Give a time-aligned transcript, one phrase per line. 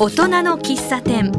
[0.00, 1.32] 大人の喫茶店。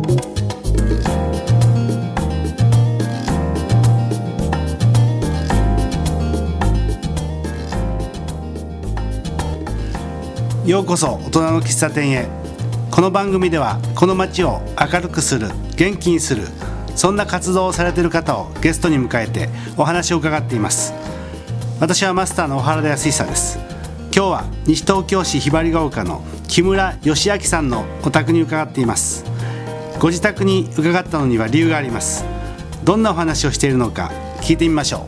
[10.65, 12.27] ようこそ大人の喫茶店へ。
[12.91, 15.47] この番組ではこの街を明るくする
[15.77, 16.45] 元気にする
[16.97, 20.93] そんな活動をされている方をゲストに迎えてお話を伺っています。
[21.79, 23.57] 私はマスターの小原田康久です。
[24.13, 29.23] 今日は西東京市ひばりが丘の木村義明さんのお宅に伺っています。
[29.99, 32.25] ご自宅に伺ったのには理由があります。
[32.83, 35.07] どんなお話をしているのか聞いてみましょ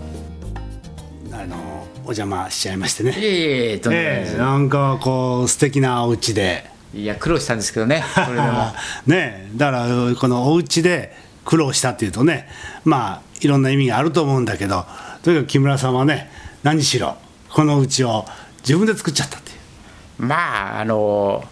[1.31, 1.35] う。
[1.35, 1.55] あの
[1.95, 3.13] お邪魔しちゃいましてね。
[3.13, 6.69] いえいえええなんかこう素敵なお家で。
[6.93, 8.73] いや苦労したんですけどねそれでも。
[9.07, 12.47] ねえだからこのお家で苦労したっていうとね
[12.85, 14.85] まあいろんな意味があると思うんだけど
[15.23, 16.29] とにかく木村さんはね
[16.61, 17.17] 何しろ
[17.49, 18.25] この家を
[18.61, 19.40] 自分で作っちゃった
[20.21, 21.43] まああの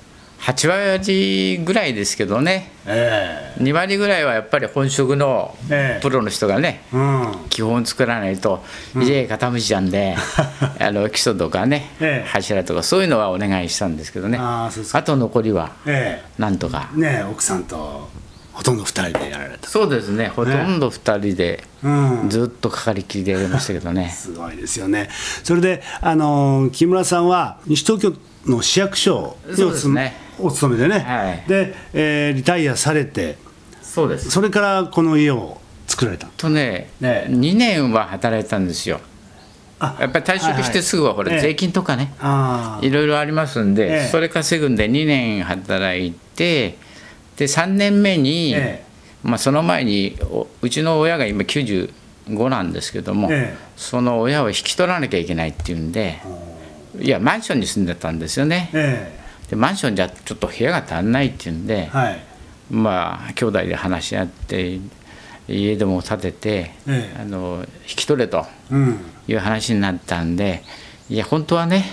[0.42, 2.72] 8割ぐらいですけどね。
[2.86, 6.02] え2割ぐらいはやっぱり本職のええ。
[6.02, 7.36] プロの人がねえうん。
[7.50, 8.64] 基本作らないと
[8.96, 10.16] 家が傾いちゃうんで、
[10.80, 12.30] あの基礎とかね、ええ。
[12.30, 14.38] 柱とかそういうのはお願いしたんですけどね。
[14.40, 14.70] あ
[15.04, 16.90] と残りはえなんとか。
[16.96, 18.08] えねえ奥さんと
[18.54, 19.68] ほとんど二人でやられた。
[19.68, 20.28] そうですね。
[20.28, 22.30] ほとんど2人でうん。
[22.30, 24.10] ずっとかかりきりでやりましたけどね。
[24.16, 25.10] すごいですよね。
[25.44, 28.14] それであの木村さんは西東京
[28.46, 30.14] の市役所にそうですね。
[30.40, 31.44] お勤めでね、はい。
[31.48, 33.38] で、えーリタイアされて
[33.82, 34.30] そうです。
[34.30, 36.28] それからこの家を作られた。
[36.38, 37.28] とねね。
[37.30, 39.02] 2年は働いたんですよ。
[39.80, 44.08] あやっぱり退職してすぐはほら、ええ税金とかね、ああいろいろありますんで、ええ。
[44.08, 46.78] それ稼ぐんで2年働いて
[47.38, 48.84] で3年目に、え
[49.24, 51.90] まあ、その前におうちの親が今95
[52.50, 53.58] なんですけども、ええ。
[53.78, 56.20] その親を引き取らなきゃいけないっていうんで
[57.02, 58.70] いやマンションに住んでたんですよね。
[58.74, 59.18] え
[59.50, 62.20] でマンションじゃちょっと部屋が足んないっていうんで、えはい。
[62.70, 64.80] まあ兄弟で話し合って
[65.48, 66.50] 家でも建てて、
[66.88, 67.18] ええ。
[67.22, 69.00] あの引き取れとうん。
[69.28, 70.64] いう話になったんで
[71.10, 71.86] いや本当はね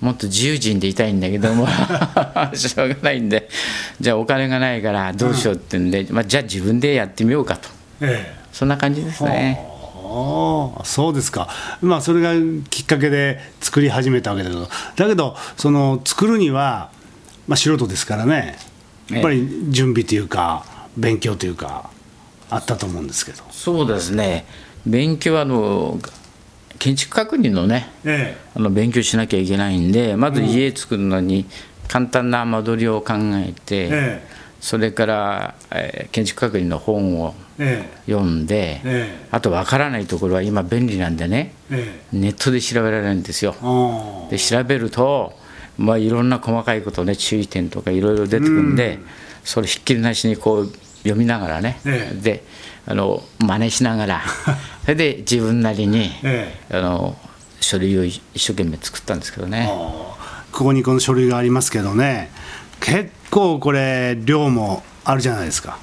[0.00, 1.66] もっと自由人でいたいんだけども
[2.54, 3.48] しょうがないんで
[4.00, 7.68] じゃあお金がないからどうしようってんで、まあ、じゃあ自分でやってみようかと。
[8.02, 8.40] ええ。
[8.52, 9.69] そんな感じですね。
[10.10, 11.48] ああそうですか。
[11.80, 12.32] まあそれが
[12.68, 14.68] きっかけで作り始めたわけだけど。
[14.96, 16.90] だけどその作るには、
[17.46, 18.56] まあ、素人ですからね。
[19.10, 20.64] やっぱり準備というか
[20.96, 21.90] 勉強というか
[22.48, 23.42] あったと思うんですけど。
[23.50, 24.44] そうですね。
[24.84, 25.98] 勉強はあの
[26.78, 31.44] 建築確認のねえあの勉強しなきゃいけないんでまず家作るのに
[31.88, 34.26] 簡単な間取りを考えて、え
[34.60, 37.49] それから、えー建築確認の本をええ
[38.06, 42.00] 読んで、えあとわからないところは今便利なんでねええ。
[42.14, 43.54] えネットで調べられるんですよ。
[44.30, 45.32] で調べると、
[45.78, 48.98] まあ、いろんな細かいことね注意点とかいろいろ出てくるんで、
[49.44, 50.66] それひっきりなしにこう
[51.02, 52.14] 読みながらね、ええ。
[52.20, 52.44] で
[52.86, 54.22] あの真似しながら
[54.82, 56.76] それで自分なりに、ええ。
[56.76, 57.16] あの
[57.60, 59.68] 書類を一生懸命作ったんですけどね。
[60.52, 62.30] ここにこの書類がありますけどね
[62.80, 65.78] 結構これ量もあるじゃないですか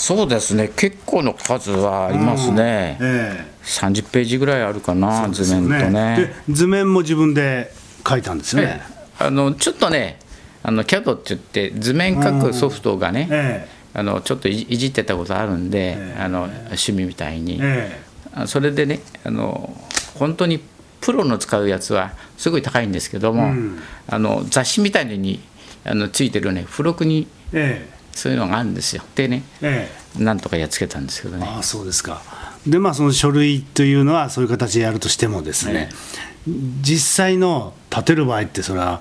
[0.00, 0.68] そうですね。
[0.74, 6.32] 結構の数はありますね、え30ページぐらいあるかな、え図面とね。
[6.48, 7.70] で図面も自分で
[8.08, 8.80] 書いたんですよね、
[9.18, 10.18] あのちょっとね
[10.62, 16.22] あの CAD って言って図面書くソフトがね、えあのちょっといいじってたことあるんで、ええ。
[16.22, 18.00] あの趣味みたいに、ええ。
[18.32, 19.76] あそれでねあの
[20.14, 20.60] 本当に
[21.02, 23.78] プロの使うやつはすごい高いんですけども、うん。
[24.08, 25.42] あの雑誌みたいのに
[25.84, 29.02] あのついてるね付録にええそういうのがあるんですよ。
[29.14, 29.88] でねえ
[30.18, 30.22] え。
[30.22, 31.46] なんとかやっつけたんですけどね。
[31.48, 32.20] ああそうですか。
[32.66, 35.88] でまあその書類というのはそういう形でやるとしてもですね、
[36.82, 39.00] 実際の建てる場合ってそれは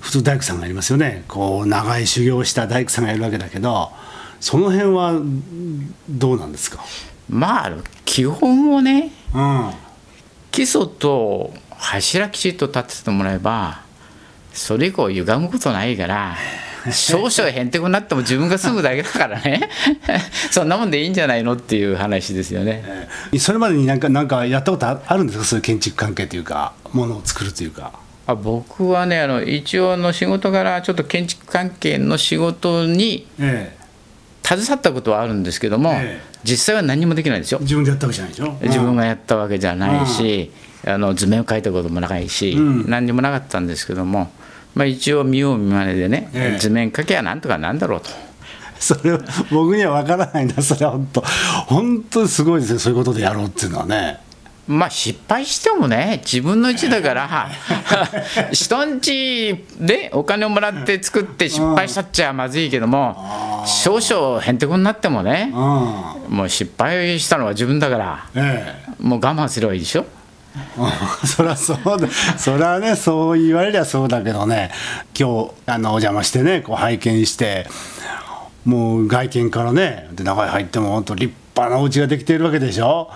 [0.00, 1.24] 普通大工さんがやりますよね。
[1.26, 3.90] こう長い修行をした大工さんがやるわけだけど
[4.38, 5.20] その辺は
[6.08, 6.84] どうなんですか？
[7.28, 7.72] まあ
[8.04, 9.70] 基本をねうん。
[10.52, 13.82] 基礎と柱きちっと立ててもらえば
[14.52, 16.36] それ以降歪むことないから
[16.92, 19.68] 少々へんてこになっても自分が住むだけだからね。
[20.50, 22.82] そんなもんでいいんじゃないのっていう話ですよね。
[22.86, 23.38] ええ。
[23.38, 25.44] それまでになんかなんかやったことああるんですか？
[25.44, 27.92] そういう建築関係というかものを作るというか。
[28.26, 33.74] あ僕はねあの一応の仕事からちょっと建築関係の仕事にえ
[34.44, 36.30] 携わったことはあるんですけども、ええ。
[36.42, 38.56] 実際は何もできないですよえ自分でやったわけじゃないでしょ？
[38.62, 40.50] 自分がやったわけじゃないし、
[40.86, 42.84] あの図面を描いたこともないし、うん。
[42.88, 44.30] 何にもなかったんですけども、
[44.74, 46.58] まあ、一応見よう見まねでね、ええ。
[46.58, 48.10] 図面描けばなんとかなんだろうと。
[48.78, 49.20] それは
[49.50, 51.20] 僕には分からないんだ それは本当。
[51.66, 54.20] 本当にすごいですねそういうことでやろうっていうのはね。
[54.68, 57.50] まあ失敗してもね自分の家だから
[58.52, 66.36] 人んちでお金をもらって作って失敗したっちゃまずいけども少々へんてこになってもねうん。
[66.36, 68.92] もう失敗したのは自分だからええ。
[69.00, 70.02] もう我慢すればいいでしょ。
[70.02, 70.19] うん
[71.24, 72.08] そりゃそうだ。
[72.36, 74.70] そりゃねそう言われりゃそうだけどね。
[75.18, 77.66] 今日あのお邪魔してねこう拝見して
[78.64, 83.10] もう外見からねで中に入っても本当立派なお家ができているわけでしょ。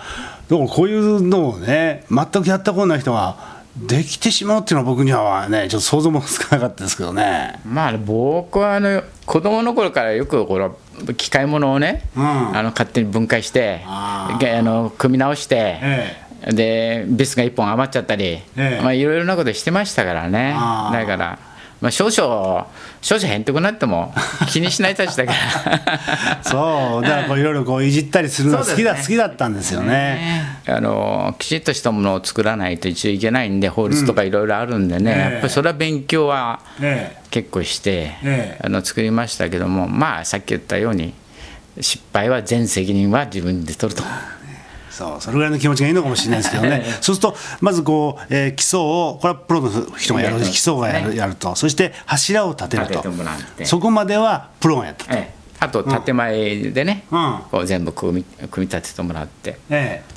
[0.48, 7.60] だからこういうのをね全くやったことない人ができてしまうっていうのは僕にはねちょっと想像もつかなかったですけどね。
[7.66, 10.76] まあ僕はあの子供の頃からよくこの
[11.14, 12.56] 機械物をね、うん。
[12.56, 18.80] あの勝手に分解してあの組み直して、えでビスが1本余っちゃったり、ええ。
[18.82, 20.52] まあ、いろいろなことしてましたからね。
[20.92, 21.38] だから、
[21.80, 22.66] まあ、少々
[23.02, 24.14] 少々へんてこなっても
[24.48, 26.40] 気にしないたちだから。
[26.44, 27.02] そう。
[27.02, 30.58] だからこういろいろこういじったりするのが好きだ、そうです好きだったんですよね。
[30.66, 37.16] あのきちっとしたものを作らないと一応いけないんで法律とかいろいろあるんでね、ええやっぱりそれは勉強はえ。
[37.30, 37.90] 結構して、
[38.22, 38.58] ええ。
[38.62, 41.14] あの作りましたけどもまあさっき言ったように
[41.80, 44.04] 失敗は全責任は自分で取ると。
[44.94, 46.84] そうそれぐらいの気持ちがいいのかもしれないですけどね。
[47.02, 51.54] そうするとまずこう、えー基礎をこれはプロの人がやる基礎がやる,、やると。
[51.56, 53.04] そして柱を立てると。
[53.64, 55.34] そこまではプロがやったと、ええ。
[55.60, 57.38] あと建前でね、うん。
[57.50, 59.58] こう全部組み組み立ててもらって。
[59.70, 60.14] ええ。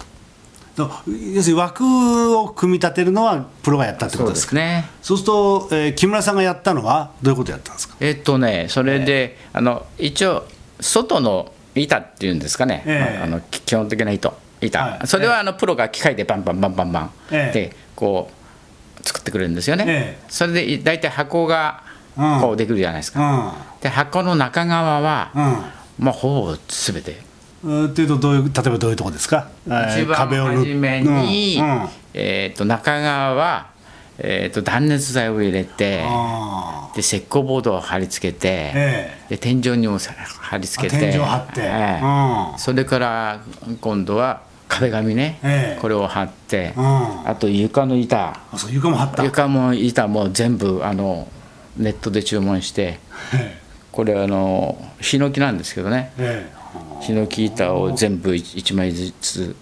[0.75, 0.91] と
[1.33, 4.55] 要するに枠を組み立てるのはプロがやったってことですか？
[4.55, 4.87] ね。
[5.01, 7.95] そうすると、えー木村さんがやったのはどういうことやったんですか？
[7.99, 10.43] えっとねそれで、あの一応
[10.79, 13.23] 外の板っていうんですかね、ええ。
[13.23, 15.07] あのき基本的な糸板、はい。
[15.07, 17.11] それはあのプロが機械でバンバンバンバンバン。
[17.31, 17.59] ええ。
[17.69, 20.25] でこう作ってくれるんですよね、ええ。
[20.27, 21.83] それで大体箱が
[22.17, 22.41] うん。
[22.41, 26.05] こうできるじゃないですか、で箱の中側は、うん。
[26.05, 27.21] まあほぼ全て。
[27.63, 31.81] うんっていうとどういう例えばどういうとこですか、えー一番初めに、うん。
[31.81, 31.89] うん。
[32.13, 33.67] えー、と中側は、
[34.17, 39.17] えー、と断熱材を入れてあで石膏ボードを貼り付けて、え。
[39.29, 40.97] で天井にもさ貼り付けて。
[40.97, 41.61] あ天井貼って。
[41.61, 42.53] ええ。
[42.53, 42.59] うん。
[42.59, 43.39] それから
[43.79, 45.81] 今度は壁紙ね、ええ。
[45.81, 47.27] これを貼って、うん。
[47.27, 48.39] あと床の板。
[48.69, 49.23] 床も張った。
[49.23, 51.27] 床も板も全部あの
[51.77, 52.99] ネットで注文して
[53.33, 53.59] え
[53.91, 56.11] これあのヒノキなんですけどね。
[56.17, 56.57] ええ。
[57.01, 59.55] ヒノキ板を全部1枚ずつ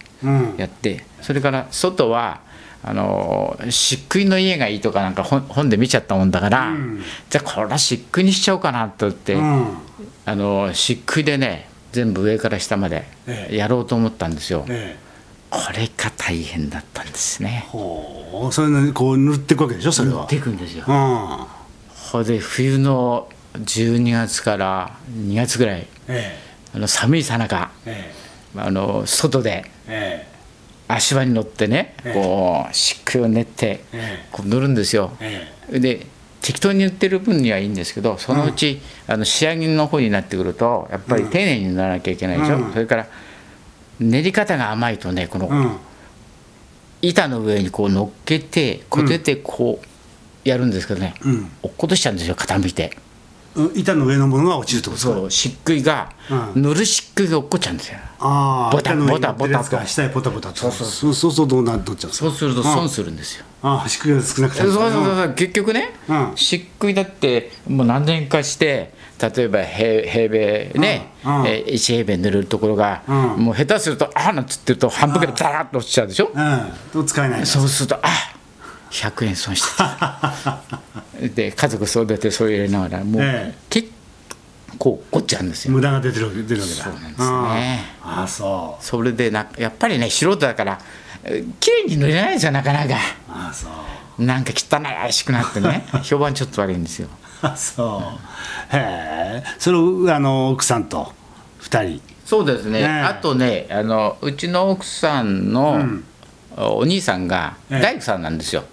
[0.58, 2.40] やってそれから外は
[2.82, 7.02] あの漆喰の家がいいとかなんか本本で見ちゃったもんだから、うん。
[7.30, 9.66] じゃあこれは漆喰にしちゃおうかなと言って、うん。
[10.24, 13.56] あの漆喰でね全部上から下までええ。
[13.56, 14.98] やろうと思ったんですよ、ええ。
[15.48, 17.64] これが大変だったんですね。
[17.68, 18.52] ほう。
[18.52, 20.18] それにこう塗っていくわけでしょそれは。
[20.20, 20.84] 塗っていくんですよ。
[20.86, 21.46] うん。
[22.12, 26.38] ほいで冬の12月から2月ぐらいえ
[26.74, 28.12] あの寒いさなかえ
[28.54, 28.60] え。
[28.60, 30.36] あの外でええ。
[30.88, 32.12] 足場に乗ってねええ。
[32.12, 34.28] こう漆喰を練ってええ。
[34.30, 35.12] こう塗るんですよ。
[35.20, 35.50] え。
[35.80, 36.06] で
[36.40, 42.72] 適当に塗ってる分にはいいんですけどそのうち、あの仕上げの方になってくるとやっぱり丁寧に塗らなきゃいけないでしょ、うん。
[42.72, 43.06] それから
[43.98, 45.76] 練り方が甘いとねこのうん。
[47.02, 51.50] 板の上にこう乗っけてこててこうやるんですけどね、うん。
[51.62, 52.92] 落っことしちゃうんですよ傾いて。
[52.98, 53.05] うん
[53.74, 56.10] 板の上のものが落ちるってことそう漆喰が、
[56.54, 56.62] うん。
[56.62, 57.98] 塗る漆喰が落っこっちゃうんですよ。
[58.18, 60.56] ああボタボタボタ下へポタポタと。
[60.56, 61.32] そうそうそう。
[61.32, 65.34] そうどうなっちゃうそうすると損するんですよ、ああ低いが少なくてそうそうそうそう。
[65.34, 66.32] 結局ね、うん。
[66.34, 71.40] 漆喰だってもう何年かして例えば平平米ね、うん。
[71.40, 71.46] うん。
[71.46, 73.44] えー1平米塗れるところが、うん。
[73.44, 76.72] もう下手するとああなんつってると半分ぐらいザラッと落ちちゃうでしょ、うん。
[76.92, 77.46] と使えない。
[77.46, 78.08] そうするとあ
[78.90, 80.34] 100円損してた
[81.34, 83.58] で家族育ててそう入れながらもう、ええ。
[83.68, 83.90] 結
[84.78, 85.72] 構落っこっちゃうんですよ。
[85.72, 86.84] 無駄が出てる出るわけだ。
[86.84, 87.84] そうなんですね。
[88.02, 90.78] ああそそれでなやっぱりね素人だから
[91.24, 92.94] えー綺麗に塗れないんですよなかなか。
[92.94, 92.96] う
[93.28, 93.68] ああそ
[94.18, 94.24] う。
[94.24, 97.08] なんか汚らしくなってね 評判ちょっと悪いんですよ。
[97.42, 98.02] あそ
[98.72, 98.76] う。
[98.76, 99.44] へえ。
[99.58, 101.12] それをあの奥さんと
[101.58, 102.02] 二人。
[102.24, 102.80] そうですね。
[102.80, 102.88] ねえ。
[103.02, 106.04] あとねあのうちの奥さんのん。
[106.58, 107.80] お兄さんがええ。
[107.82, 108.64] 大工さんなんですよ、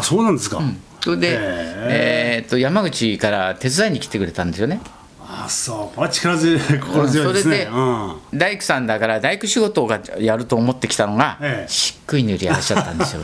[0.00, 0.60] あそうなんですか、
[1.00, 4.80] それで、へえーっと山口から手伝いに来てくれたんですよね。
[5.22, 5.94] あそう。
[5.94, 8.38] これは力強い 心強いですね、それでうん。
[8.38, 11.70] 大工さんだから大工仕事がやると思ってきたのが、ええ。
[11.72, 13.22] しっくい塗りやらしちゃったんですよ。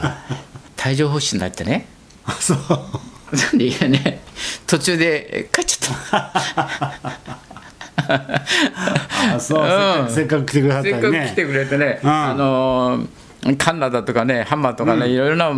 [0.84, 1.86] 帯状疱疹になってね。
[2.24, 2.58] あそう。
[3.36, 4.20] なんでいやね。
[4.66, 6.32] 途中で帰っちゃった。
[9.34, 10.14] あそう、うん。
[10.14, 12.10] せっかく来てくださったせっりねかく来てくれてね、うん。
[12.10, 13.08] あのー
[13.54, 15.52] カンナだとかねハンマーとかね、いろいろな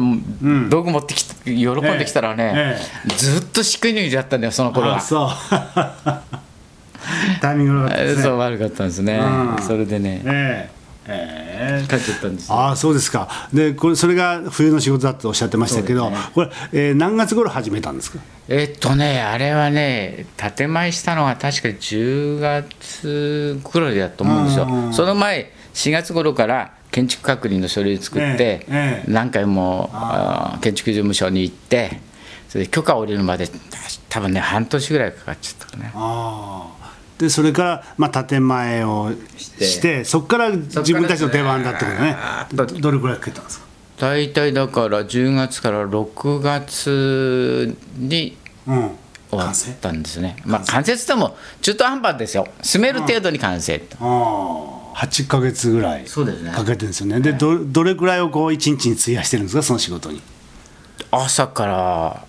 [0.69, 2.79] 道具持ってきて喜んできたらね、え
[3.17, 4.97] ずっとしっくい塗りだったんだよその頃は。
[4.97, 5.29] あそう。
[7.41, 8.23] タイミング悪かったですね。
[8.23, 9.63] そう悪かったんですね、うん。
[9.63, 10.79] それでねええ。
[11.11, 12.55] え帰っちゃったんですよ。
[12.55, 13.29] ああそうですか。
[13.53, 16.17] でこれそれが冬の仕事だとおっしゃってましたけど、ね。
[16.35, 18.19] これ、えー何月頃始めたんですか？
[18.49, 24.67] えっとねあれはね建前したのは確か10月頃だと思うんですよ。
[24.69, 29.11] うんその前4月頃から建築確認の書類を作って、ええええ。
[29.11, 29.91] 何回も
[30.61, 32.01] 建築事務所に行って
[32.49, 33.49] それで許可を下りるまで
[34.09, 35.93] 多分ね半年ぐらいかかっちゃったかね
[37.19, 42.17] でそれから、まあ、建前をしてそこから自分たちの出番だってことね。
[42.55, 43.67] どどれくらいかけたんですか？
[43.99, 48.91] 大体だから10月から6月にうん。
[49.31, 50.37] 終わったんですね。
[50.47, 52.47] まあ完成って言っても中途半端ですよ。
[52.63, 57.21] 住める程度に完成とああ8か月ぐらいかけてるんですよね。
[57.21, 59.63] でどどれくらいをこう一日に費やしてるんですか？
[59.63, 60.21] その仕事に。
[61.11, 62.27] 朝から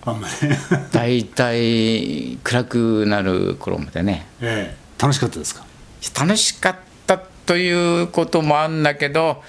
[0.92, 4.26] 大体暗くなる頃までね。
[4.40, 4.76] ええ。
[5.00, 5.64] 楽しかったですか？
[6.24, 9.42] 楽しかったということもあるんだけど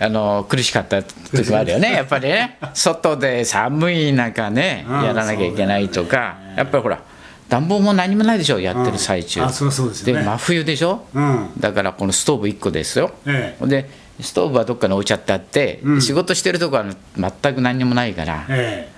[0.00, 1.92] あの苦しかった時もあるよ ね。
[1.92, 2.58] やっぱりね。
[2.74, 7.00] 外で寒い中ねうんやらなきゃいけないとかやっぱりほら
[7.48, 11.50] 暖房も何もないでしょやってる最中、うんあそりゃそうで真冬でしょ、うん。
[11.58, 13.88] だからこのストーブ1個ですよ、えで
[14.20, 16.02] ストーブはどっかに置いちゃってあって、うん。
[16.02, 16.84] 仕事してるとこは
[17.16, 18.88] 全く何にもないから、え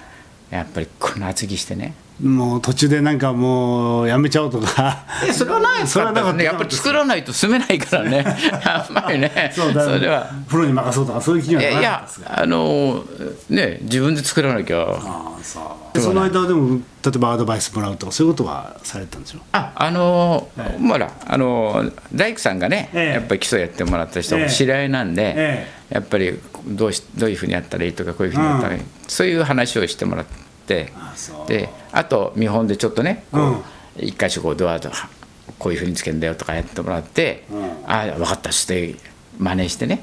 [0.50, 1.94] やっぱりこの厚着してね。
[1.94, 5.04] えもう途中でなんかもうやめちゃおうとか。
[5.32, 6.36] それはない それはなかった。
[6.38, 8.24] ねやっぱり作らないと住めないからね。
[8.64, 9.52] やっぱりね。
[9.54, 10.26] そうだそれは。
[10.48, 12.40] プロに任そうとかそういう気にはいなやいやかったですか？
[12.42, 13.04] あの
[13.50, 14.80] ね自分で作らなきゃ。
[14.80, 15.60] ああそ
[15.94, 16.00] う。
[16.00, 19.38] その間でも例えばアドバイスもらうとかそういうことはされたんでしょ？
[19.52, 20.48] ああの
[20.80, 23.12] まだあの大工さんがね、ええ。
[23.14, 30.45] やっぱり基礎やってもらった人え知り合いなんで、えやっぱりどうしどういうふうにやったらいいとかこういうふうにやったらいい、そういう話をしてもらって
[30.96, 31.48] あそう。
[31.48, 33.62] であと見本でちょっとねこう、うん。
[33.98, 34.90] 一箇所こうドアと
[35.58, 37.64] こういうふうにつけるんだよとかやってもらって、うん。
[37.86, 38.96] ああ分かったして
[39.38, 40.02] 真似してね、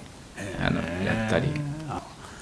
[0.59, 1.47] あのやったり。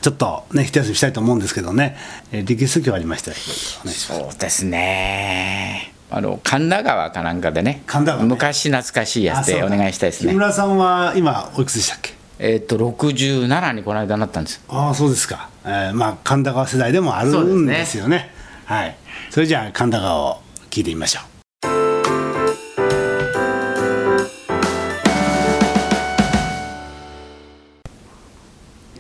[0.02, 1.96] ちょっとね一休みしたいと思うんですけどね、
[2.32, 5.94] えーリクエスト曲ありましたらそうですね。
[6.10, 8.30] あの神田川かなんかでね神田川ね。
[8.30, 10.32] 昔懐かしいやつでお願いしたいですね。
[10.32, 12.14] 木村さんは今おいくつでしたっけ？
[12.44, 14.64] えっと67にこの間なったんです。
[14.68, 18.32] ああそうですか、えーまあ神田川世代でもあるんですよね。
[18.66, 18.96] はい。
[19.30, 21.24] それじゃあ神田川を聞いてみましょう。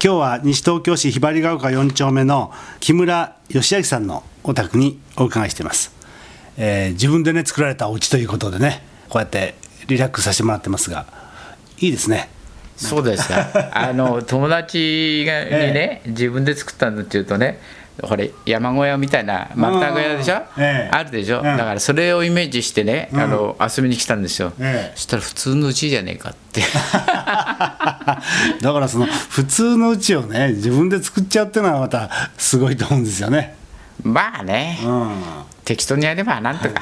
[0.03, 5.91] 今日は西東京市ひばりが丘4丁目の木村義明さんのお宅にお伺いしています、
[6.57, 9.53] えー自分でね作られたお家ということでねこうやって
[9.87, 11.05] リラックスさせてもらってますが
[11.77, 12.29] いいですね
[12.81, 13.69] そうですか。
[13.73, 17.59] あの友達がにね、自分で作ったんだっていうとね
[18.01, 20.89] これ山小屋みたいなマッター小屋でしょ、ええ。
[20.91, 21.43] あるでしょ、うん。
[21.43, 24.95] だからそれをイメージしてね、あの遊びに来たんですよ、ええ。
[24.95, 26.61] そしたら普通のうちじゃねえかって。
[28.61, 33.55] だからその普通の家をね自分で作っちゃうっていうのはまたすごいと思うんですよね。
[34.03, 35.21] まあね、うん、
[35.63, 36.81] 適当にやればなんとか、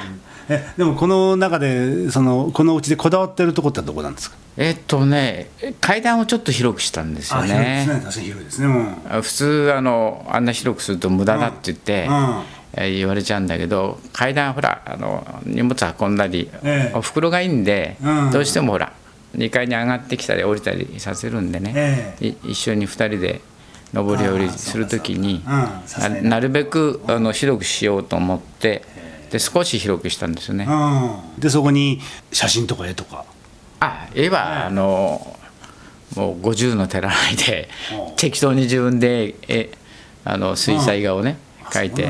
[0.50, 4.36] え でもこの中でそのこの家でこだわってるとこってどこなんですか？
[4.58, 5.48] えっとね
[5.80, 7.94] 階段をちょっと広くしたんですよ広いですね。
[7.94, 8.66] ね確かに広いですね。
[8.66, 8.80] も
[9.18, 9.22] う。
[9.22, 12.42] 普通あのあんな広くすると無駄だって言って、うん。
[12.74, 16.96] えー言われちゃうんだけど階段ほらあの荷物運んだり、ええ。
[16.96, 18.30] お袋がいいんで、うん。
[18.30, 18.92] どうしてもほら
[19.36, 23.40] 2階に上がってきたり降りたりさせるんでね、えい一緒に2人で
[23.92, 25.42] 上り下りするときに
[26.22, 28.82] なるべくあの広くしようと思って
[29.30, 30.66] で少し広くしたんですよね。
[30.68, 32.00] うん、でそこに
[32.32, 33.24] 写真とか絵とか。
[33.80, 35.36] あ絵はあの
[36.16, 39.70] もう50の照らないでおう適当に自分でえ
[40.24, 42.08] あの水彩画をねあ描いて。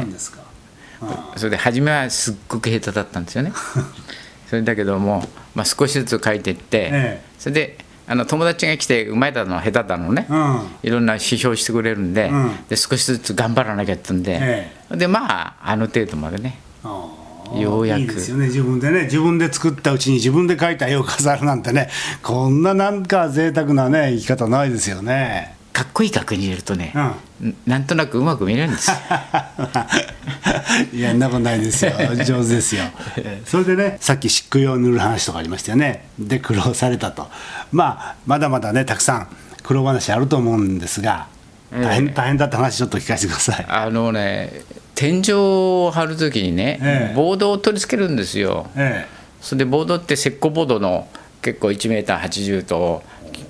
[1.37, 3.53] それで初めはすっごく下手だったんですよね。
[4.49, 7.23] それだけども、まあ、少しずつ描いていって、ええ。
[7.39, 10.67] それであの友達が来てうまいだの下手だのね、うん。
[10.83, 12.59] いろんな指標してくれるんで,、うん。
[12.69, 14.97] で少しずつ頑張らなきゃってんで、え。
[14.97, 18.01] でまああの程度までねようやく。
[18.01, 18.47] いいですよね。
[18.47, 21.89] 自分でね自分で作ったうちに自分で描いた絵を飾るなんてね
[22.23, 25.57] こんななんか贅沢なね生き方ないですよね。
[25.73, 26.93] かっこいい額に入れるとね、
[27.41, 27.49] うん。
[27.51, 28.91] んなんとなくうまく見えるんです。
[28.91, 28.97] よ
[30.93, 31.93] いや、そんなことないですよ、
[32.25, 32.83] 上手ですよ。
[33.17, 37.29] えーそれでね、さっき漆喰を塗る話とかありましたよね、で、苦労されたと、
[37.73, 39.29] まあ、まだまだね、たくさん
[39.63, 41.29] 苦労話あると思うんですが、
[41.73, 43.67] 大変,、ええ大変だった話、ちょっと聞かせてください。
[43.69, 44.63] あのね
[44.95, 47.15] 天井を張るときにね、ええ。
[47.15, 48.67] ボードを取り付けるんですよ。
[48.77, 49.07] え
[49.41, 51.09] それでボードって石膏ボードの
[51.41, 53.03] 結構1メーター80と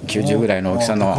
[0.06, 1.16] 90ぐらいの大きさおの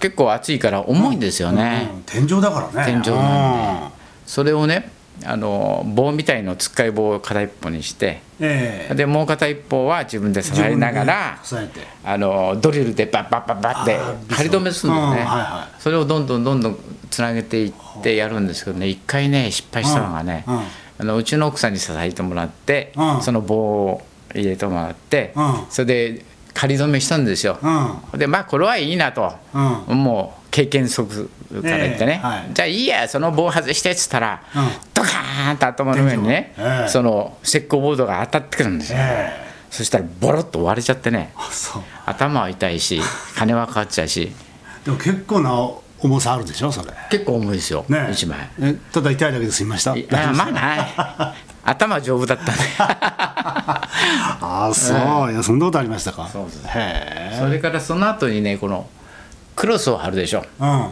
[0.00, 2.92] 結構厚いから重いんですよえね、うん天井だからね。
[2.92, 3.94] 天井なんで。
[4.26, 4.90] それをね
[5.24, 8.94] あの棒みたいのつっかい棒を片一方にしてええ。
[8.94, 11.38] でもう片一方は自分で支えながら
[12.04, 13.98] あのドリルでバッバッバッバッって
[14.34, 16.78] 仮止めするんだよね、うんはいはそれをどんどんどんどん
[17.10, 17.72] つなげていっ
[18.02, 20.62] てやるんですけどね一回ね失敗したのがね、うんうん
[21.00, 24.02] あのうちの奥さんに支えてもらって、うんその棒を
[24.34, 29.32] 入れてもらって、うんそれで仮止めしたんですよ、うんでまあこれはいいなと、
[29.88, 31.30] うもう経験則
[31.62, 32.50] から言ってね、ええはい。
[32.52, 34.68] じゃあいいやその棒外してっつったら、うん。
[34.94, 36.88] ドカーンと頭の上にね、ええ。
[36.88, 39.50] その石膏ボードが当たってくるんですよ、ええ。
[39.70, 41.32] そしたらボロッと割れちゃってね。
[42.06, 43.00] 頭は痛いし
[43.36, 44.32] 金はかかっちゃうし。
[44.84, 45.52] でも結構な
[46.02, 46.92] 重さあるでしょそれ。
[47.10, 48.38] 結構重いですよ、ね一枚。
[48.60, 49.94] えただ痛いだけで済みました？
[50.32, 50.80] まあない
[51.62, 54.94] 頭は丈夫だったねああそ
[55.26, 56.26] う、いやそんなことありましたか。
[56.32, 56.70] そうですへ
[57.34, 57.36] え。
[57.38, 58.88] それからその後にねこの
[59.56, 60.44] クロスを貼るでしょ。
[60.60, 60.90] うん。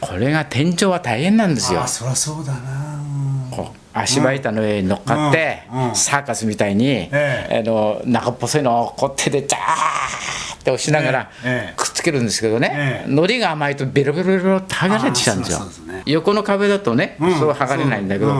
[0.00, 1.82] これが天井は大変なんですよ。
[1.82, 3.02] あそりゃそうだな。
[3.50, 5.88] こう足場板の上に乗っかって、うん。
[5.90, 5.96] うん。
[5.96, 11.74] サーカスみたいに、えあの中っぽいのをこう手でジャーって押しながらええ。
[11.76, 13.10] くっつけるんですけどね、ええ。
[13.10, 15.60] 糊が甘いとベロベロベロ剥がれてきちゃうんですよ。
[15.86, 16.02] ね。
[16.06, 17.38] 横の壁だとね、うん。
[17.38, 18.32] そう剥がれないんだけど、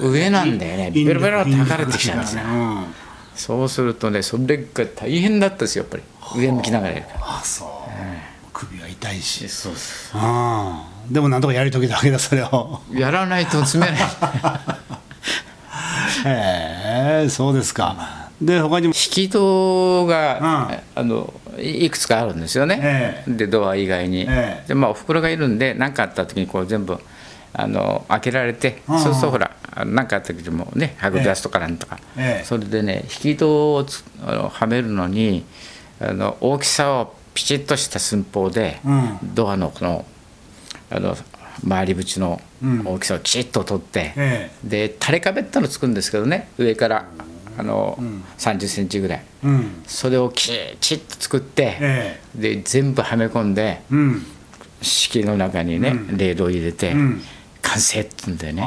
[0.00, 2.42] 上なんだよねベロベロ剥がれてきちゃうんですよ。
[2.44, 2.84] うん。
[3.34, 6.02] そうするとねそれが大変だったですよやっぱり。
[6.42, 7.20] 上向きながらやるから。
[7.38, 7.68] あそう、
[8.60, 9.48] 首が痛いし。
[9.48, 10.14] そうです。
[10.14, 11.12] うん。
[11.12, 12.80] でもなんとかやり遂げたわけだそれを。
[12.92, 14.00] やらないと詰めない。
[16.26, 18.28] へえそうですか。
[18.42, 18.94] で他にも？
[18.94, 20.38] 引き戸が、
[20.96, 21.00] うん。
[21.02, 24.68] あのいいくつかあるんですよね、えでドア以外に、ええ。
[24.68, 26.98] でまあおふくろがいるんで何かあった時にこう全部
[27.52, 29.00] あの開けられて、うん。
[29.00, 29.50] そうするとほら
[29.86, 32.44] 何かあった時でもねはぐ出すとかなんとか、ええ。
[32.44, 35.44] それでね引き戸をつあのはめるのに
[36.00, 39.34] あの大きさをピチッとした寸法で、うん。
[39.34, 40.04] ドアのこの
[40.90, 41.16] あの
[41.68, 42.40] 回り縁の
[42.84, 47.06] 大きさをきちっと取って、えで垂れ壁ってのつくんですけどね上から
[47.56, 47.98] あの、
[48.38, 49.22] 30センチぐらい。
[49.44, 49.82] うん。
[49.86, 54.26] それをきちっと作って、えで全部はめ込んでうん。
[54.82, 57.20] 敷の中にね、レールを入れて、ん。
[57.60, 58.66] 完成って言うんでね。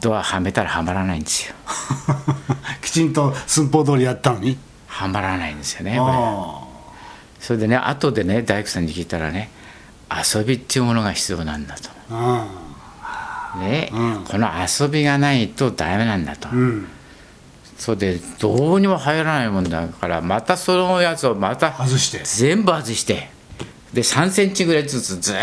[0.00, 1.54] ドアはめたらはまらないんですよ。
[2.82, 4.56] きちんと寸法通りやったのに？
[4.86, 6.12] はまらないんですよねこれ。
[6.14, 6.63] あ
[7.44, 9.50] それでね後でね大工さんに聞いたらね
[10.10, 11.90] 遊びっていうものが必要なんだと。
[12.10, 13.90] あね
[14.26, 16.86] この遊びがないとダメなんだと、うん。
[17.76, 22.22] それでどうにも入らないもんだからまたそのやつをまた外して。
[22.24, 23.28] 全部外して。
[23.92, 25.40] で3センチぐらいずつずーっ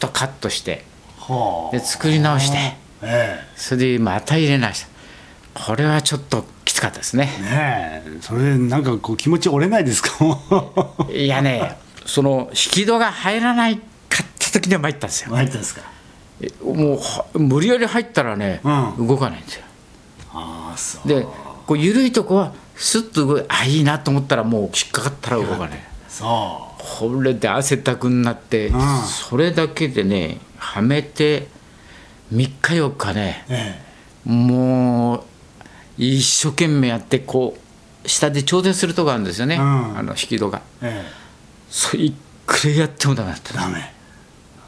[0.00, 0.82] とカットして。
[1.18, 1.76] はあ。
[1.76, 2.56] で作り直して。
[3.02, 3.38] え。
[3.54, 4.86] それでまた入れ直し
[5.54, 5.62] た。
[5.66, 6.46] これはちょっと
[6.82, 7.30] かったですね。
[7.38, 8.18] えねえ。
[8.20, 10.22] それなんかこう気持ち折れないですか？
[10.22, 13.82] も いやねその引き戸が入らないか
[14.22, 15.34] った時には参ったんですよ。
[15.34, 15.82] 入ったんですか？
[16.42, 19.06] えもうは無理やり入ったらね、うん。
[19.06, 19.62] 動かないんですよ。
[20.34, 21.08] ああそう。
[21.08, 21.22] で
[21.66, 25.78] こう緩いとこはスッと動いあいいなと思ったらもう引っかかったら動かない。
[26.08, 28.74] そこれで汗だくになって、ん。
[29.06, 31.46] それだけでねはめて
[32.34, 33.80] 3日4日ねうえ。
[34.24, 35.24] もう
[35.98, 37.56] 一生懸命やってこ
[38.04, 39.98] う下で調整するとこあるんですよね、うん。
[39.98, 40.62] あの引き戸が。
[40.82, 41.12] ええ。
[41.70, 42.14] それい
[42.46, 43.54] くらやってもダメだった。
[43.54, 43.94] えダメ。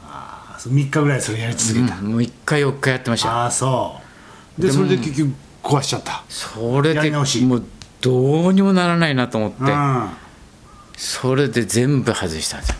[0.07, 3.27] ああそう3日ぐらいそれやり続けた、うんもう1回4日やってました。
[3.27, 3.99] よああそ
[4.57, 4.61] う。
[4.61, 5.33] でそれで結局
[5.63, 6.23] 壊しちゃった。
[6.29, 7.63] それでもう
[8.01, 10.09] どうにもならないなと思って、うん。
[10.97, 12.75] それで全部外したんですよ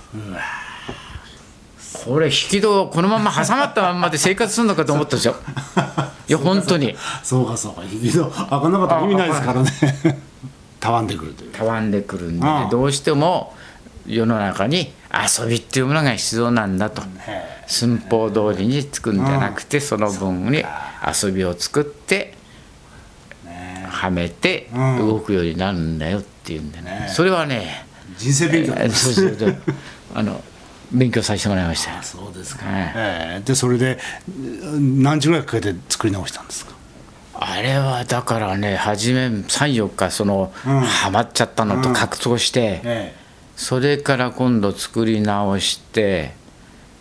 [2.06, 5.36] これ引き戸このまま挟まったまんまで生活するのかと思ったんですよ
[6.28, 6.96] いや本当に。
[7.24, 7.84] そうかそうか。
[7.84, 9.72] 引き戸開かなかったら意味ないですからね。
[10.80, 11.52] たわんでくるという。
[11.52, 12.70] たわんでくるんで、ねうん。
[12.70, 13.56] どうしても
[14.08, 17.04] 世の中に遊びっていうものが必要なんだと。
[17.28, 20.64] へ寸法通りに作るんじゃなくて、その分に
[21.24, 22.36] 遊びを作って
[23.88, 24.98] はめてうん。
[24.98, 27.86] 動くようになるんだよっていうんでね、ねそれはね
[28.18, 28.74] 人生勉強。
[28.78, 29.58] えそうそうそう。
[30.16, 30.44] あの
[30.92, 31.92] 勉強させてもらいました。
[31.96, 32.94] よそうですか、はい。
[32.96, 33.42] ええ。
[33.46, 34.32] でそれでう
[34.80, 36.74] ん何時ぐらいかけて作り直したんですか？
[37.34, 40.80] あれはだからね初め34日その、うん。
[40.82, 41.96] はまっちゃったのとうん。
[41.96, 43.16] 格闘して、え
[43.56, 46.34] それから今度作り直して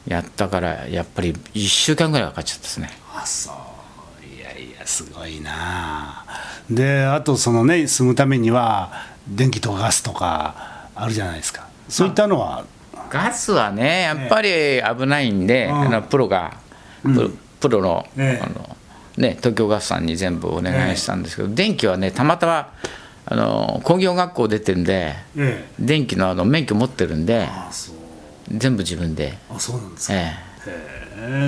[0.07, 2.91] やったからやっぱり1週間ぐらいかかっちゃったですね。
[3.15, 4.37] あそう。
[4.37, 6.25] いやいやすごいな。
[6.71, 8.93] であとそのね住むためには
[9.29, 11.69] 電気とかガスとかあるじゃないですか。
[11.89, 12.65] そういったのは
[13.15, 14.51] ガスはねやっぱり
[14.99, 15.81] 危ないんで、うん。
[15.83, 16.59] あのプロが
[17.61, 18.45] プロ,、の,、ええ。
[18.45, 18.77] あの
[19.17, 22.73] ね、東京ガスさんに全部お願いしたんですけど、電気はねたまたま
[23.27, 25.69] あの工業学校出てんでええ。
[25.79, 27.49] 電気のあの免許持ってるんで
[28.49, 30.19] 全部自分で、あそうなんですか、え。
[30.19, 30.33] へ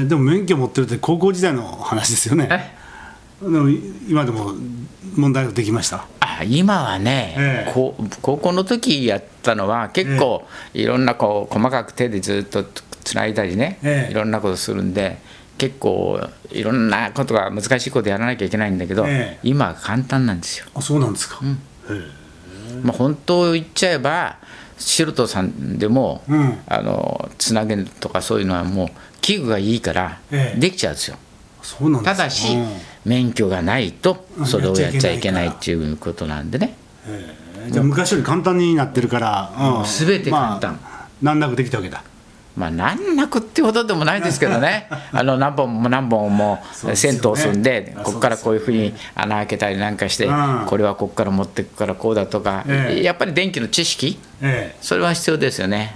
[0.02, 0.04] え。
[0.06, 2.48] でも免許持ってるって高校時代の話ですよね。
[2.50, 2.76] え？
[3.42, 3.68] でも
[4.08, 4.54] 今でも
[5.14, 6.06] 問題ができました？
[6.40, 7.92] あ今はね、高
[8.36, 10.44] 校の時やったのは結構
[10.74, 12.64] いろんなこう細かく手でずっと
[13.04, 14.10] つないだりね、ええ。
[14.10, 15.18] いろんなことするんで
[15.58, 16.20] 結構
[16.50, 19.40] いろんなことが難しいことやらなきゃいけないんだけど、ええ。
[19.42, 20.66] 今は簡単なんですよ。
[20.74, 21.40] あそうなんですか、
[22.82, 24.36] まあ、本当を言っちゃえば
[24.76, 26.58] 素人さんでも、うん。
[26.66, 28.88] あのつなげるとかそういうのはもう
[29.20, 30.60] 器具がいいからええ。
[30.60, 31.16] できちゃうんですよ。
[31.62, 32.16] そうなんですか。
[32.16, 32.68] ただし、うん
[33.06, 36.76] 免許がないとうんそれをやっちゃいけないやっっていうことなんでね。
[37.06, 37.70] えー。
[37.70, 39.84] じゃあ昔より簡単になってるから、うん。
[39.84, 40.78] 全て簡単。
[41.22, 42.02] まあ、難なくできたわけだ。
[42.56, 47.18] まあ、難なくってほどでもないですけどね、 あの何本も何本もそうですよね。
[47.20, 53.02] 線通すんで、あここからこういうふうに穴開けたりなんかしてうん、これはここから持っていくからこうだとか、ええ。
[53.02, 55.94] やっぱり電気の知識、えそれは必要ですよね。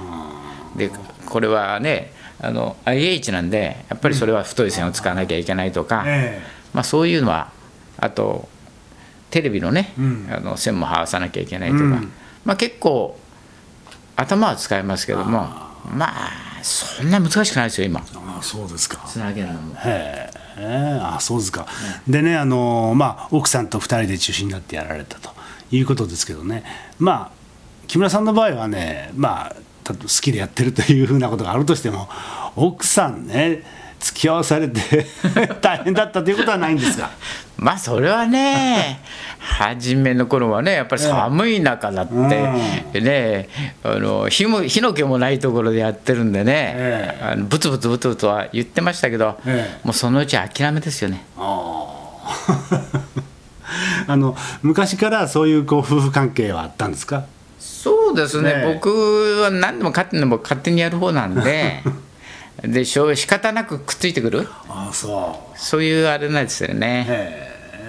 [0.76, 0.90] で、
[1.24, 7.52] これはね、あの IH なんで、やっぱりそれは太い線を使わなきゃいけないとか、えまあ、そういうのは、
[7.98, 8.48] あと、
[9.30, 10.28] テレビのね、うん。
[10.30, 12.12] あの線も合わさなきゃいけないとか、うん。
[12.44, 13.18] まあ、結構、
[14.16, 15.48] 頭は使えますけども、
[15.94, 16.30] まあ、
[16.62, 19.04] そんな難しくないですよ、今、ああそうですか。
[19.06, 19.74] つなげるのも。
[19.76, 21.66] へえあそうですか、
[22.06, 25.30] でねあの、まあ、奥さんと2人で中心になってやられたと
[25.70, 26.64] いうことですけどね。
[26.98, 27.40] まあ
[27.86, 32.08] 木村さんの場合はねまあた好きでやってるというふうなことがあるとしても
[32.56, 33.64] 奥さんね
[34.00, 35.06] 付き合わされて
[35.60, 37.10] 大変だったということはないんですが。
[37.58, 39.00] まあそれはね
[39.38, 42.14] 初めの頃はねやっぱり寒い中だって、
[43.02, 43.48] ね
[43.84, 47.24] あの火も火の気もないところでやってるんでね、ええ。
[47.32, 49.86] あのブツブツブツブツは言ってましたけど、ええ。
[49.86, 51.22] もうそのうち諦めですよね。
[54.06, 57.24] あ の昔からそういうこう夫婦関係はあったんですか？
[57.58, 58.74] そうですね、ねえ。
[58.74, 58.88] 僕
[59.42, 61.82] は何でも勝手にも勝手にやる方なんで
[62.62, 64.46] でしょう仕方なくくっついてくる？
[64.68, 65.58] ああそう。
[65.58, 67.46] そういうあれなんですよね、え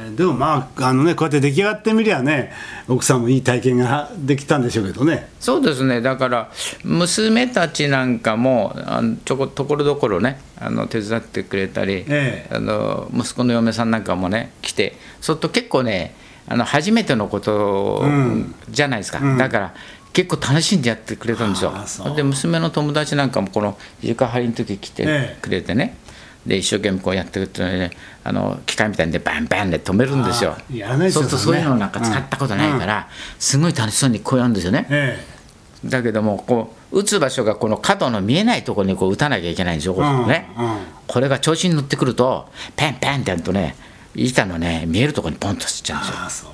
[0.10, 0.16] え。
[0.16, 2.52] でもまああのねこうやって出来上がってみりゃね
[2.88, 5.30] 奥さんもいい体験ができたんでしょうけどね。
[5.40, 6.02] そうですね。
[6.02, 6.52] だから
[6.84, 12.56] 娘たちなんかもあのちょこところどころねあの手伝ってくれたり、ええ。
[12.56, 16.16] あの息子の嫁さんなんかもね来てそうすると結構ね
[16.48, 18.56] あの初めてのことうん。
[18.70, 19.38] じゃないですか、うん。
[19.38, 19.74] だから
[20.14, 21.74] 結構楽しんでやってくれたんですよ。
[22.16, 25.42] で娘の友達なんかもこの床張りの時来てええ。
[25.42, 25.96] くれてね、
[26.46, 27.92] で一生懸命こうやってくってね
[28.24, 30.56] あの機械みたいんでバンバンで止めるんですよ。
[30.58, 33.08] そうするとそういうのなんか使ったことないから、
[33.40, 35.26] すごい楽しそうにこうやるんですよね、え。
[35.86, 40.52] だけどもこう打つ場所がこの角の見えないところにこう打たなきゃいけないんですよ、こうね。
[40.58, 40.78] うんうん。
[41.08, 43.76] これが調子に乗ってくるとペンペンってやるとね
[44.16, 46.52] 板のね見えるところにポンと吸っちゃうんですよ。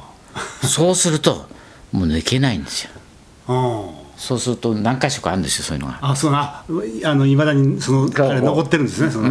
[0.61, 0.95] そう。
[0.95, 1.47] すると
[1.91, 2.91] もう抜けないんですよ。
[2.95, 3.06] うん
[3.47, 5.99] そうすると何箇所かあるんですよそういうのが。
[6.01, 6.63] あそうな
[7.03, 9.29] あのいまだにそのがあれ残ってるんですねその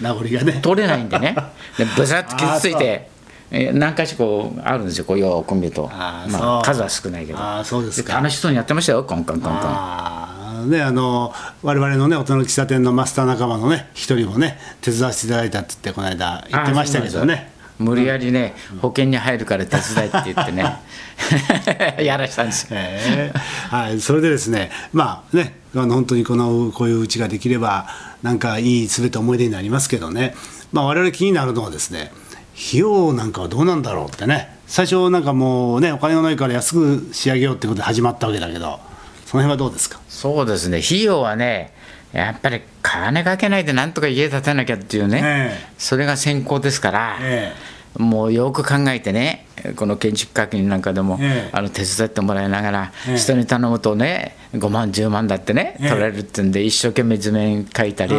[0.00, 0.60] 名残がね。
[0.62, 1.36] 取れないんでね。
[1.76, 3.10] でブザッと傷ついあて
[3.50, 5.88] え何箇所こうあるんですよこうよく見ると。
[5.88, 6.26] ま
[6.60, 7.38] あ、数は少ないけど。
[7.38, 8.14] ああそうですか。
[8.14, 10.70] 楽しそうにやってましたよコンコンコンコン。
[10.70, 20.78] ねあの我々のね大人の喫茶店のマスター仲間のね一人もね手伝わせていただいたって言ってこの間言ってましたけどね無理やりね保険に入るから手伝いって言ってね
[22.04, 22.68] やらしたんですよ。
[22.72, 23.38] ええ。
[23.70, 27.86] はい、それでですね、まあね、あの本当にこのこういううちができれば、
[28.22, 30.34] なんかいいすべて思い出になりますけどね、
[30.72, 32.12] まあ我々気になるのはですね、
[32.68, 38.80] 費用なんかはどうなんだろうってね、最初なんかもうね、お金がないから安く仕上げようってことで始まったわけだけど、
[39.26, 40.00] その辺はどうですか？
[40.08, 40.78] そうですね。
[40.84, 41.72] 費用はね
[42.12, 47.52] やっぱり金かけないでなんとか家建てなきゃっていうね、えそれが先行ですから、え
[47.98, 49.46] もうよく考えてね
[49.76, 51.50] この建築家なんかでも、ええ。
[51.52, 53.16] あの手伝ってもらいながら、ええ。
[53.16, 55.88] 人に頼むとね5万10万だってね、ええ。
[55.88, 58.14] 取られるってんで一生懸命図面書いたり、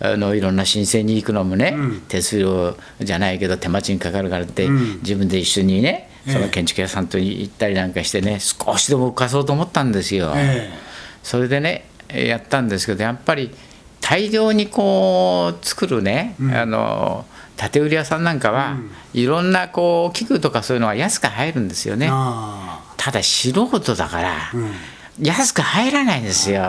[0.00, 2.00] あのいろんな申請に行くのもね、うん。
[2.02, 4.98] 手数料じゃないけど手間賃かかるからって、うん。
[5.00, 6.32] 自分で一緒にねええ。
[6.34, 10.32] その建築屋さんと行ったりなんかしてね少しでも浮かそうと思ったんですよ。
[10.36, 10.70] え。
[11.22, 13.54] それでねやったんですけどやっぱり
[14.08, 17.26] 大量にこう作るね、あの
[17.58, 18.78] 建売り屋さんなんかは、
[19.12, 22.08] いろんなこう器具とかそういうのは安く入るんですよえね。
[22.10, 24.32] あただ素人だから、
[25.20, 26.62] 安く入らないんですよ。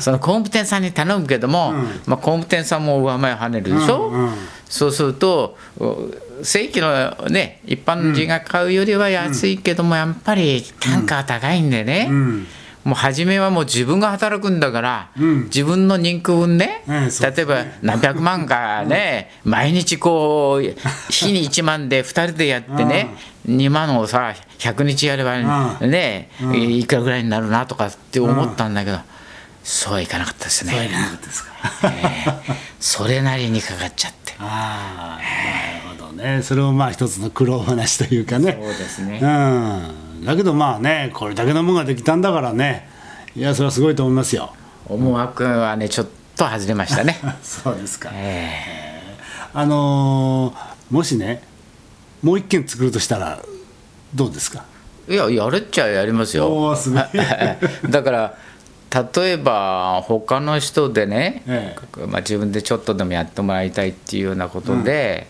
[0.00, 1.84] その工務店さんに頼むけども、うん。
[2.06, 4.34] まあ、工務店さんも上前を跳ねるでしょ、うんうん。
[4.68, 6.10] そうするとお
[6.42, 12.46] 正規のね一般人が買うよりは安いけども、やっぱり単価は高いんでね、うん、
[12.84, 15.44] もう初めはもう自分が働くんだから、うん。
[15.44, 23.14] 自分の人気分ね、例えば何百万かね、毎日こう、日に1万で2人でやってね、
[23.48, 28.98] 2万をさ、100日やればうね、いくらぐらいになるなとかって思ったんだけど、
[29.62, 31.52] そうはいかなかったですそういうね、ことですか。
[31.84, 34.34] ええそれなりにかかっちゃって。
[34.40, 35.18] あ
[36.24, 36.42] ね。
[36.42, 38.58] それもまあ一つの苦労話というかね。
[38.60, 39.20] そうですね。
[39.22, 39.26] う
[40.22, 42.88] ん、だけどまあねこれだけのものができたんだからね。
[43.36, 44.52] いやそれはすごいと思いますよ。
[44.86, 46.06] 思惑はねちょっ
[46.36, 47.18] と外れましたね。
[47.42, 48.10] そうですか。
[48.12, 49.16] え
[49.52, 51.42] あのーもしね
[52.22, 53.40] もう一軒作るとしたら
[54.14, 54.64] どうですか？
[55.08, 56.46] えいややるっちゃやりますよ。
[56.48, 57.02] おーすごい。
[57.90, 58.34] だから
[59.14, 61.76] 例えば他の人でね、え。
[62.06, 65.26] まあ、自分でちょっとでもやってもらいたいっていうようなことで、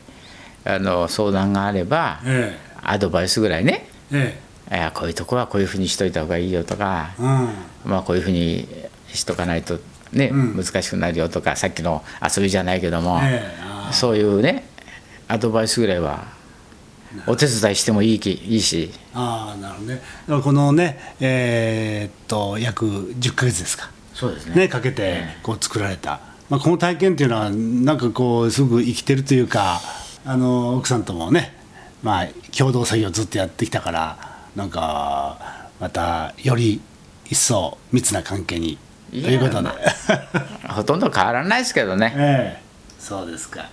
[0.64, 3.88] あの相談があれば、えアドバイスぐらいね。
[4.12, 4.38] え
[4.70, 4.90] え。
[4.94, 7.48] こういうとこはこういうふうにしといた方がいいよとかえ、うん。
[7.85, 8.66] まあ、こういうふうに
[9.09, 9.79] しとかないと、
[10.12, 10.57] ねうん。
[10.57, 13.20] 難しくなるよとかさっきの遊びじゃないけども、
[13.92, 14.66] そういうね
[15.29, 16.24] アドバイスぐらいは
[17.27, 18.90] お手伝いしてもいいきいいし。
[19.14, 19.94] ああなるほどね。
[19.94, 23.90] だからこのねえーっと約10ヶ月ですか。
[24.14, 29.81] そうですねかけてこう作られた、まあ、この体験っていうのはなんかこうすごく生きてるというか
[30.25, 31.55] あの奥さんともね
[32.03, 34.19] まあ共同作業ずっとやってきたから
[34.57, 36.81] なんかまたより
[37.27, 38.79] 一層密な関係に
[39.11, 39.69] ということで、
[40.69, 42.13] ほとんど変わらないですけどね。
[42.17, 42.65] ええ
[42.99, 43.69] そうですか。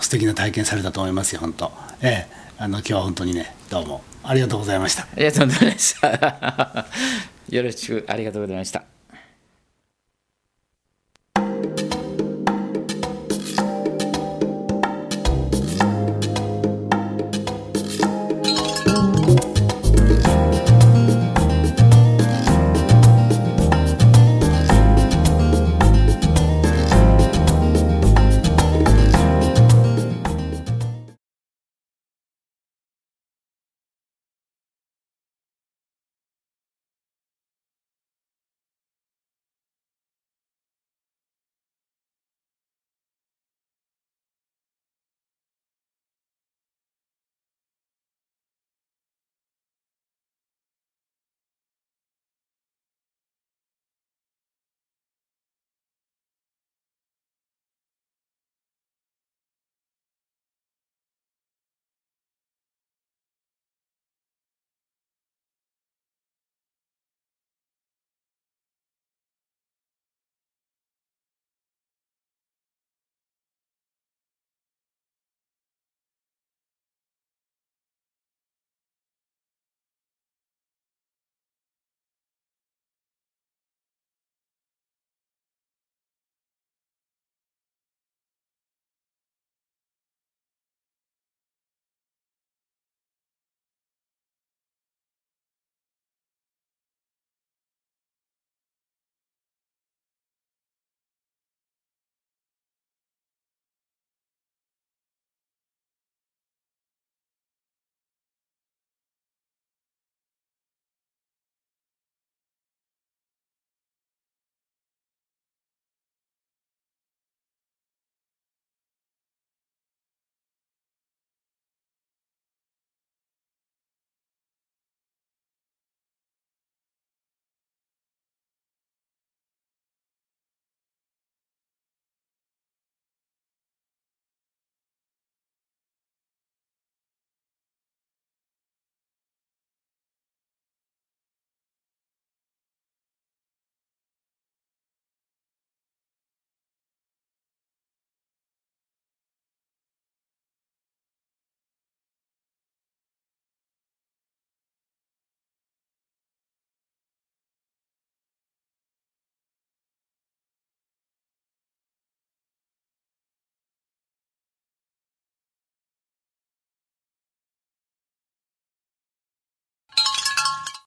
[0.00, 1.70] 素敵な体験されたと思いますよ本当。
[2.00, 5.02] ええあの今日は本当にねどうもありがとうございました。
[5.02, 6.86] ありがとうございました。
[7.50, 8.95] よろしくありがとうございました